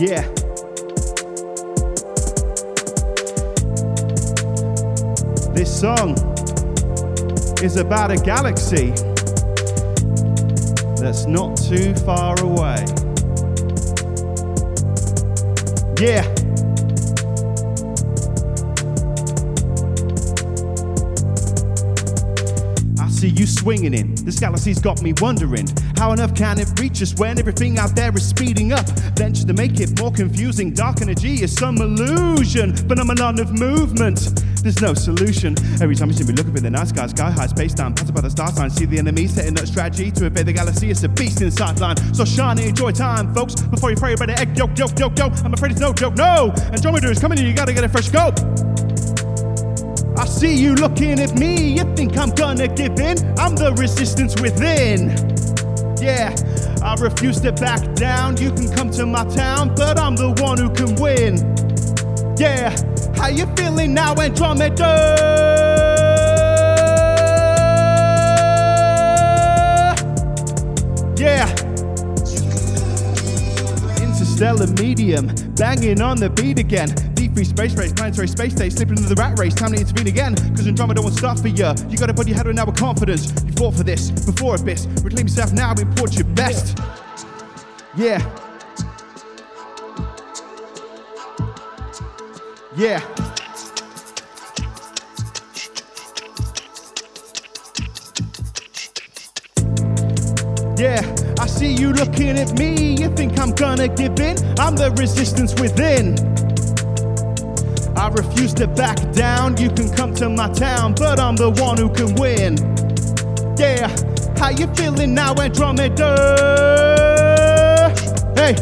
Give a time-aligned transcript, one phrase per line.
[0.00, 0.22] Yeah.
[5.52, 6.16] This song
[7.62, 8.92] is about a galaxy
[10.96, 12.82] that's not too far away.
[16.00, 16.39] Yeah.
[23.20, 24.14] See you swinging in.
[24.24, 27.94] This galaxy's got me wondering how on earth can it reach us when everything out
[27.94, 28.88] there is speeding up?
[29.18, 30.72] Venture to make it more confusing.
[30.72, 34.42] Dark energy is some illusion, phenomenon of movement.
[34.62, 35.54] There's no solution.
[35.82, 37.94] Every time you see me look up in the night sky, sky high, space down,
[37.94, 40.90] pass by the star sign, see the enemy setting up strategy to invade the galaxy.
[40.90, 41.96] It's a beast in sideline.
[42.14, 44.56] So shine and enjoy time, folks, before you pray about the egg.
[44.56, 45.26] Yo, yo, yo, yo.
[45.44, 46.16] I'm afraid it's no joke.
[46.16, 46.52] No!
[46.56, 48.32] And Andromeda is coming in, you gotta get a fresh go.
[50.20, 53.16] I see you looking at me, you think I'm gonna give in?
[53.38, 55.16] I'm the resistance within.
[55.98, 56.36] Yeah,
[56.82, 58.36] I refuse to back down.
[58.36, 61.38] You can come to my town, but I'm the one who can win.
[62.36, 62.68] Yeah,
[63.16, 64.84] how you feeling now, Andromeda?
[71.16, 71.48] Yeah.
[74.02, 77.09] Interstellar medium, banging on the beat again.
[77.34, 79.54] Free space race, planetary space state, slipping into the rat race.
[79.54, 81.72] Time to intervene again, cause Andromeda won't stop for you.
[81.88, 83.32] You gotta put your head on now with confidence.
[83.44, 84.86] You fought for this before Abyss.
[85.02, 86.78] Reclaim yourself now, import your best.
[87.96, 88.20] Yeah.
[92.76, 93.00] Yeah.
[100.76, 102.94] Yeah, I see you looking at me.
[102.94, 104.36] You think I'm gonna give in?
[104.58, 106.29] I'm the resistance within.
[108.12, 109.56] Refuse to back down.
[109.56, 112.56] You can come to my town, but I'm the one who can win.
[113.58, 113.88] Yeah,
[114.38, 116.10] how you feeling now, Andromeda?
[118.34, 118.54] Hey,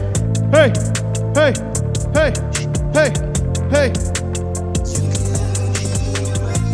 [0.53, 0.73] hey,
[1.35, 1.53] hey,
[2.15, 2.33] hey,
[2.93, 3.13] hey,
[3.71, 4.18] hey.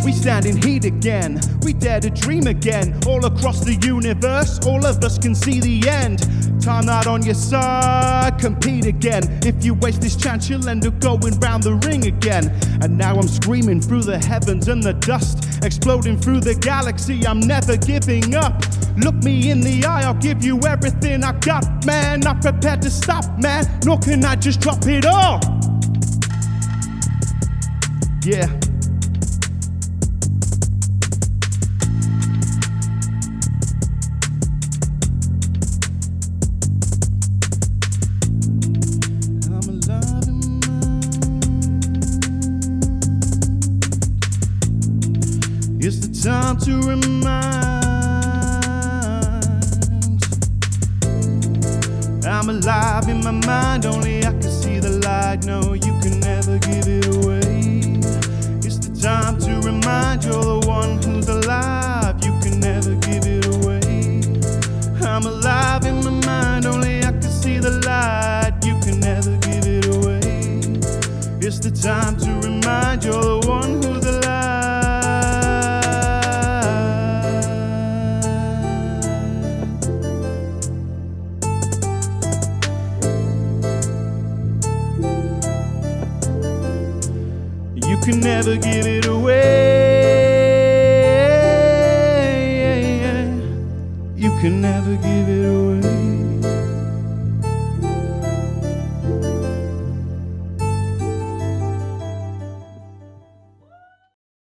[0.05, 1.41] We stand in heat again.
[1.63, 2.99] We dare to dream again.
[3.07, 6.19] All across the universe, all of us can see the end.
[6.61, 9.23] Time out on your side, compete again.
[9.43, 12.55] If you waste this chance, you'll end up going round the ring again.
[12.83, 17.25] And now I'm screaming through the heavens and the dust, exploding through the galaxy.
[17.25, 18.61] I'm never giving up.
[18.97, 22.19] Look me in the eye, I'll give you everything I got, man.
[22.19, 23.65] Not prepared to stop, man.
[23.83, 25.39] Nor can I just drop it all.
[28.23, 28.74] Yeah.
[45.87, 47.45] It's the time to remind.
[52.25, 55.45] I'm alive in my mind, only I can see the light.
[55.45, 58.01] No, you can never give it away.
[58.65, 60.54] It's the time to remind you're
[88.05, 89.74] can never give it away.